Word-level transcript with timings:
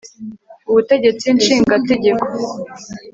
ubutegetsi 0.69 1.25
nshingategeko 1.37 2.23